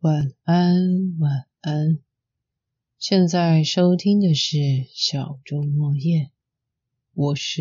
[0.00, 1.98] 晚安，晚安。
[2.98, 4.56] 现在收听的是
[4.94, 6.30] 小周末夜，
[7.12, 7.60] 我是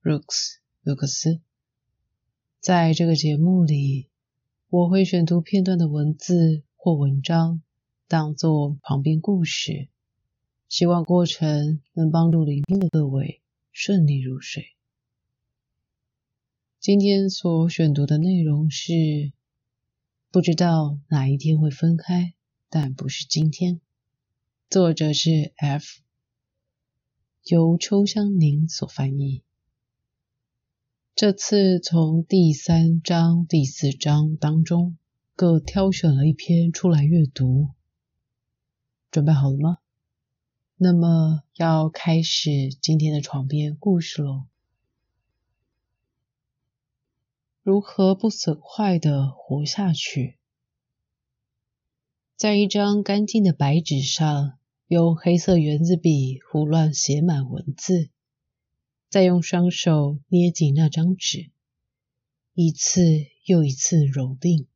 [0.00, 1.40] Rooks 卢克斯。
[2.60, 4.08] 在这个节目里，
[4.68, 7.60] 我会选读片段的文字或文章，
[8.06, 9.88] 当做旁边故事，
[10.68, 13.40] 希望过程能帮助聆听的各位
[13.72, 14.76] 顺利入睡。
[16.78, 19.32] 今天所选读的内容是：
[20.32, 22.34] 不知道哪一天会分开，
[22.68, 23.80] 但不是今天。
[24.68, 26.02] 作者是 F，
[27.42, 29.42] 由秋香宁所翻译。
[31.16, 34.96] 这次从第三章、第四章当中
[35.34, 37.70] 各挑选了一篇出来阅读，
[39.10, 39.78] 准备好了吗？
[40.76, 44.44] 那么要开始今天的床边故事喽。
[47.62, 50.38] 如何不损坏的活下去？
[52.34, 58.08] 在一张干净的白纸上，用黑色圆珠笔胡乱写满文字，
[59.10, 61.50] 再用双手捏紧那张纸，
[62.54, 63.02] 一次
[63.44, 64.66] 又一次蹂躏。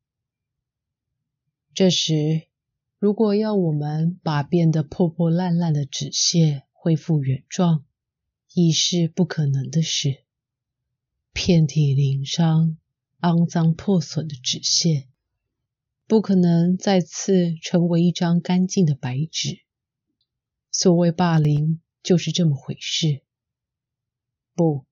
[1.72, 2.48] 这时，
[2.98, 7.86] 如果要我们把变得破破烂烂的纸屑恢复原状，
[8.52, 10.18] 已是不可能的事。
[11.32, 12.76] 遍体鳞伤。
[13.24, 15.08] 肮脏破损的纸屑，
[16.06, 19.60] 不可能再次成为一张干净的白纸。
[20.70, 23.22] 所谓霸凌，就是这么回事。
[24.54, 24.84] 不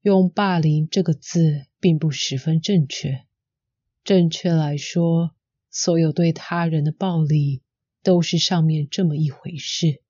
[0.00, 3.26] 用“霸凌”这个字，并不十分正确。
[4.02, 5.34] 正确来说，
[5.68, 7.60] 所有对他人的暴力，
[8.02, 10.00] 都是上面这么一回事。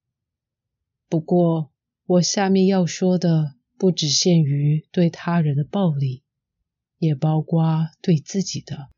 [1.09, 1.73] 不过，
[2.07, 6.23] 我下面要说的，不只限于对他人的暴力。
[6.99, 8.89] 也包括对自己的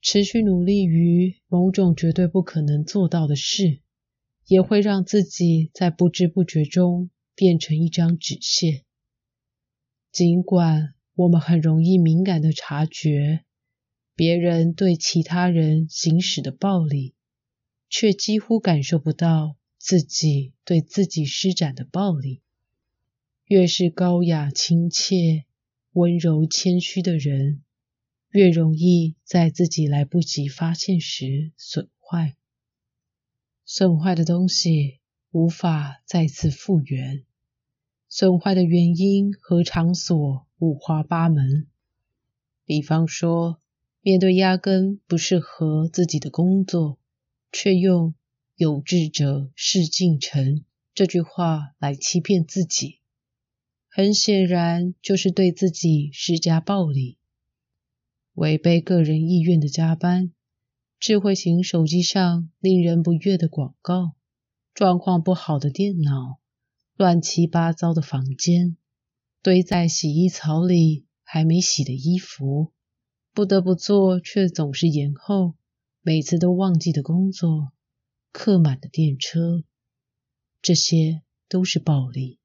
[0.00, 3.80] 持续努力于某种绝对不可能做到的事，
[4.46, 8.84] 也会让自己在不知不觉中变成一张纸屑。
[10.12, 13.44] 尽管我们很容易敏感的察觉
[14.14, 17.14] 别人对其他人行使的暴力，
[17.88, 22.42] 却几乎感受不到自己对自己施展的暴力。
[23.46, 25.44] 越是高雅亲切。
[25.94, 27.62] 温柔谦虚的人，
[28.30, 32.34] 越容易在自己来不及发现时损坏。
[33.64, 34.98] 损坏的东西
[35.30, 37.22] 无法再次复原，
[38.08, 41.68] 损坏的原因和场所五花八门。
[42.64, 43.60] 比方说，
[44.00, 46.98] 面对压根不适合自己的工作，
[47.52, 48.16] 却用
[48.58, 52.98] “有志者事竟成”这句话来欺骗自己。
[53.96, 57.16] 很显然，就是对自己施加暴力，
[58.32, 60.32] 违背个人意愿的加班，
[60.98, 64.16] 智慧型手机上令人不悦的广告，
[64.74, 66.40] 状况不好的电脑，
[66.96, 68.76] 乱七八糟的房间，
[69.44, 72.72] 堆在洗衣槽里还没洗的衣服，
[73.32, 75.54] 不得不做却总是延后，
[76.02, 77.70] 每次都忘记的工作，
[78.32, 79.62] 客满的电车，
[80.60, 82.40] 这些都是暴力。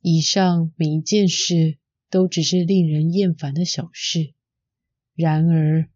[0.00, 1.78] 以上每一件事
[2.08, 4.32] 都只是令人厌烦的小事，
[5.14, 5.90] 然而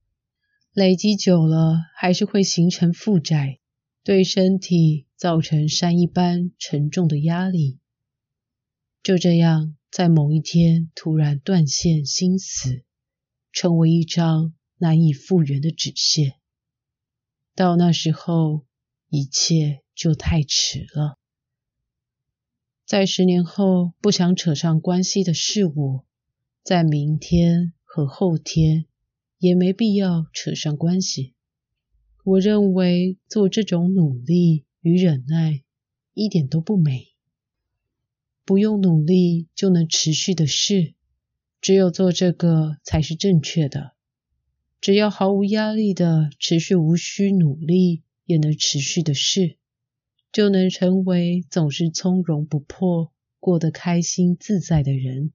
[0.73, 3.61] 累积久了，还是会形成负债，
[4.03, 7.79] 对身体造成山一般沉重的压力。
[9.03, 12.84] 就这样，在某一天突然断线、心死，
[13.53, 16.34] 成为一张难以复原的纸屑。
[17.55, 18.65] 到那时候，
[19.09, 21.19] 一切就太迟了。
[22.92, 26.03] 在十年后不想扯上关系的事物，
[26.62, 28.84] 在明天和后天
[29.38, 31.32] 也没必要扯上关系。
[32.22, 35.62] 我认为做这种努力与忍耐
[36.12, 37.06] 一点都不美。
[38.44, 40.92] 不用努力就能持续的事，
[41.62, 43.92] 只有做这个才是正确的。
[44.82, 49.56] 只要毫无压力的持续无需努力也能持续的事。
[50.33, 55.31] 就能成为总是从容不迫、过得开心自在的人。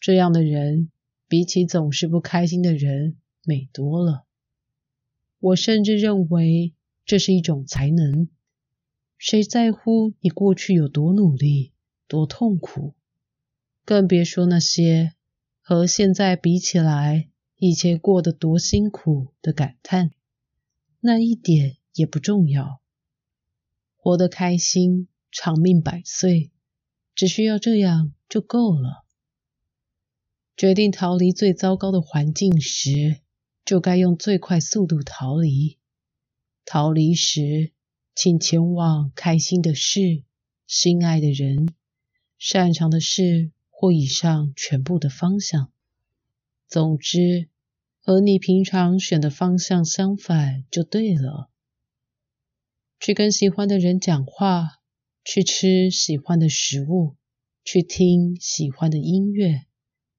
[0.00, 0.90] 这样的人
[1.28, 4.24] 比起总是不开心的人美多了。
[5.38, 6.74] 我甚至认为
[7.04, 8.28] 这是一种才能。
[9.16, 11.72] 谁在乎你过去有多努力、
[12.06, 12.94] 多痛苦？
[13.84, 15.14] 更别说那些
[15.60, 20.10] 和现在比起来，以前过得多辛苦的感叹。
[21.00, 22.80] 那一点也不重要。
[24.00, 26.50] 活得开心，长命百岁，
[27.14, 29.04] 只需要这样就够了。
[30.56, 33.18] 决定逃离最糟糕的环境时，
[33.64, 35.76] 就该用最快速度逃离。
[36.64, 37.72] 逃离时，
[38.14, 40.22] 请前往开心的事、
[40.66, 41.74] 心爱的人、
[42.38, 45.70] 擅长的事或以上全部的方向。
[46.66, 47.48] 总之，
[48.00, 51.50] 和你平常选的方向相反就对了。
[53.00, 54.80] 去跟喜欢的人讲话，
[55.24, 57.16] 去吃喜欢的食物，
[57.64, 59.66] 去听喜欢的音乐，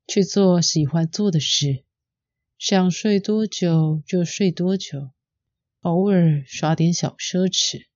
[0.07, 1.83] 去做喜欢做的事。
[2.57, 5.11] 想睡多久就睡多久，
[5.81, 7.87] 偶尔耍点小奢侈。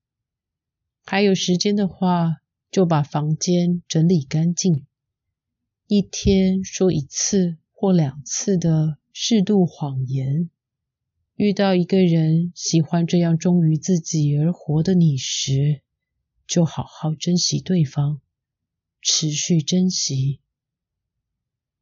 [1.05, 2.41] 还有时间的话，
[2.71, 4.85] 就把房间整理干净。
[5.87, 10.49] 一天说一次或两次的适度谎言。
[11.35, 15.81] 遇到一个人喜欢这样忠于自己而活的你时，
[16.45, 18.21] 就好好珍惜对方，
[19.01, 20.39] 持续珍惜。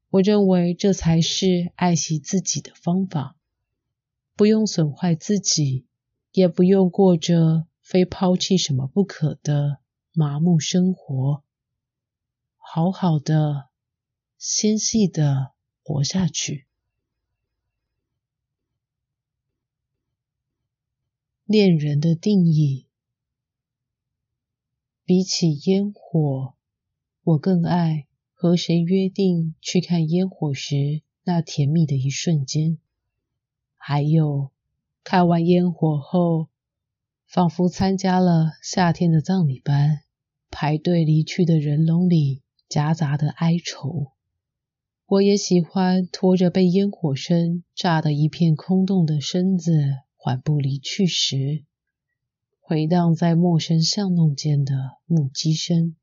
[0.10, 3.36] 我认为这才是爱惜自己的方法，
[4.38, 5.86] 不用损坏自己，
[6.32, 9.80] 也不用过着非抛弃什么不可的
[10.14, 11.44] 麻木生活，
[12.56, 13.68] 好好的、
[14.38, 15.52] 纤细的
[15.84, 16.68] 活下去。
[21.52, 22.86] 恋人的定义，
[25.04, 26.54] 比起烟火，
[27.26, 32.78] 我更爱和谁约定去看烟火时那甜蜜的一瞬间，
[33.76, 34.52] 还有
[35.04, 36.48] 看完烟火后，
[37.28, 40.04] 仿佛参加了夏天的葬礼般，
[40.50, 44.14] 排队离去的人龙里夹杂的哀愁。
[45.06, 49.98] 我也喜欢拖着被烟火声炸得一片空洞的身子。
[50.24, 51.66] 缓步离去时，
[52.60, 54.76] 回荡在陌生巷弄间的
[55.08, 55.96] 木屐声。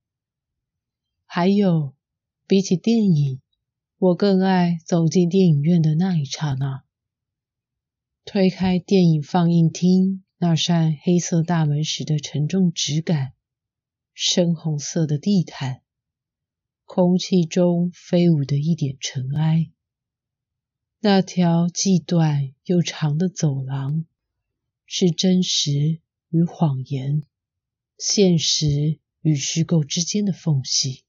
[1.25, 1.95] 还有，
[2.49, 3.41] 比起电影，
[3.97, 6.83] 我更爱走进电影院的那一刹那。
[8.25, 13.35] 推开电影放映厅那扇黑色大门时的沉重质感，
[14.15, 15.83] 深红色的地毯，
[16.85, 19.71] 空气中飞舞的一点尘埃。
[21.01, 24.05] 那条既短又长的走廊，
[24.85, 27.23] 是真实与谎言、
[27.97, 31.05] 现实与虚构之间的缝隙。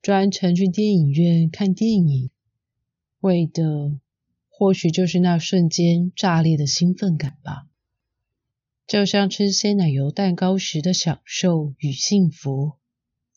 [0.00, 2.30] 专程去电影院看电影，
[3.18, 3.98] 为的
[4.48, 7.66] 或许就是那瞬间炸裂的兴奋感吧。
[8.86, 12.74] 就像吃鲜奶油蛋糕时的享受与幸福，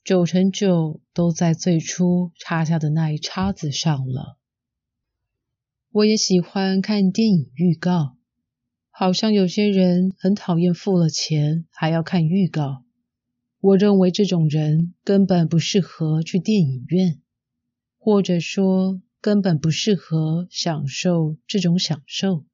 [0.03, 4.37] 九成九都在最初插下的那一叉子上了。
[5.91, 8.15] 我也喜欢看电影预告，
[8.91, 12.83] 好像有些人很讨厌付了钱还要看预告。
[13.59, 17.19] 我认为这种人根本不适合去电影院，
[17.97, 22.45] 或者说根本不适合享受这种享受。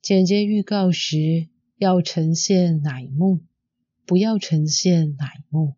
[0.00, 3.42] 剪接预告时要呈现哪一幕，
[4.06, 5.74] 不要呈现哪一幕，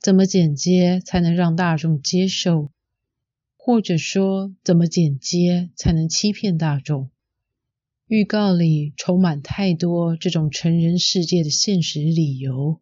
[0.00, 2.70] 怎么剪接才能让大众接受？
[3.64, 7.12] 或者说，怎么剪接才能欺骗大众？
[8.08, 12.80] 预告里充满太多这种成人世界的现实理由。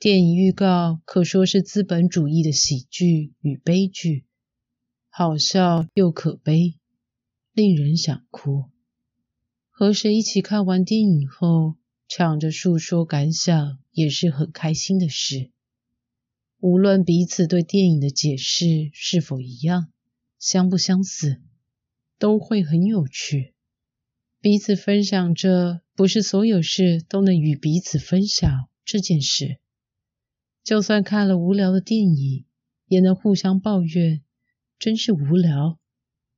[0.00, 4.24] 电影预告可说是资本主义的喜剧与悲剧，
[5.10, 6.74] 好笑又可悲，
[7.52, 8.64] 令人想哭。
[9.68, 11.76] 和谁一起看完电影后，
[12.08, 15.52] 抢着诉说感想，也是很开心的事。
[16.58, 19.92] 无论彼此对电影的解释是否一样。
[20.40, 21.42] 相不相似，
[22.18, 23.54] 都会很有趣。
[24.40, 28.50] 彼此分享着，不是所有事都能与彼此分享
[28.86, 29.58] 这件事。
[30.64, 32.46] 就算看了无聊的电影，
[32.86, 34.22] 也能互相抱怨，
[34.78, 35.78] 真是无聊，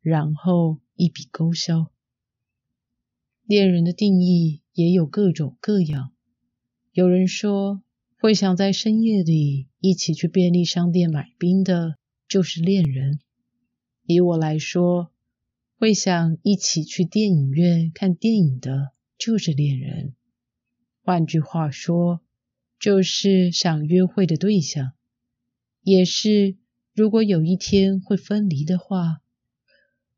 [0.01, 1.93] 然后一笔勾销。
[3.45, 6.13] 恋人的定义也有各种各样。
[6.91, 7.85] 有人说，
[8.19, 13.21] 会想在深夜里一起去便利商店买冰的，就是恋人。
[14.05, 15.11] 以我来说，
[15.79, 20.15] 会想一起去电影院看电影的，就是恋人。
[21.03, 22.21] 换句话说，
[22.79, 24.93] 就是想约会的对象，
[25.83, 26.57] 也是
[26.93, 29.21] 如果有一天会分离的话，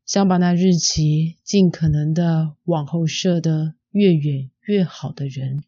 [0.05, 5.63] 想把那日期尽可能的往后设的越远越好的人。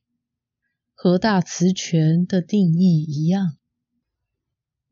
[0.93, 3.56] 和大词权的定义一样。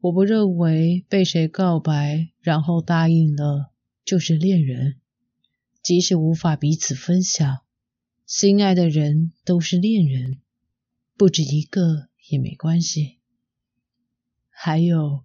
[0.05, 3.71] 我不认为被谁告白，然后答应了
[4.03, 4.97] 就是恋人。
[5.81, 7.61] 即使无法彼此分享，
[8.27, 10.41] 心爱的人都是恋人，
[11.17, 13.17] 不止一个也没关系。
[14.51, 15.23] 还有，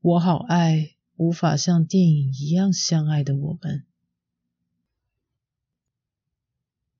[0.00, 3.84] 我好爱无法像电影一样相爱的我们。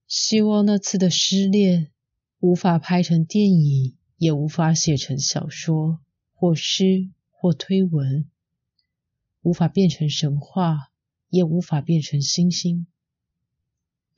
[0.07, 1.91] 希望那次的失恋
[2.39, 5.99] 无法拍成电影，也无法写成小说
[6.37, 8.31] 或诗或推文，
[9.41, 10.91] 无法变成神话，
[11.31, 12.87] 也无法变成星星。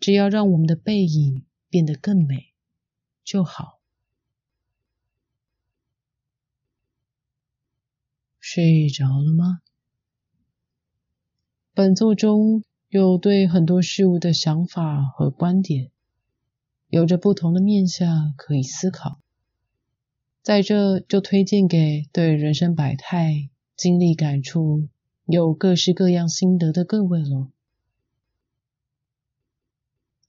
[0.00, 2.52] 只要让我们的背影变得更美
[3.24, 3.78] 就好。
[8.40, 9.60] 睡着了吗？
[11.72, 15.92] 本作中有对很多事物的想法和观点，
[16.88, 19.20] 有着不同的面向可以思考。
[20.42, 24.88] 在这就推荐给对人生百态、经历感触、
[25.26, 27.50] 有各式各样心得的各位喽。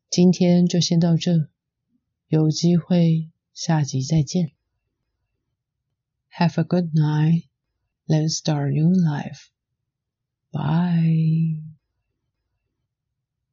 [0.09, 1.47] 今天就先到这，
[2.27, 4.51] 有机会下集再见。
[6.31, 7.45] Have a good night.
[8.07, 9.49] Let's start new life.
[10.51, 11.68] Bye.